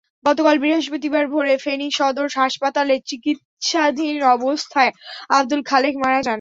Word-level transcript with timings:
গতকাল 0.25 0.55
বৃহস্পতিবার 0.63 1.25
ভোরে 1.33 1.55
ফেনী 1.63 1.87
সদর 1.97 2.27
হাসপাতালে 2.37 2.95
চিকিত্সাধীন 3.09 4.17
অবস্থায় 4.35 4.91
আবদুল 5.29 5.61
খালেক 5.69 5.95
মারা 6.03 6.17
যান। 6.17 6.29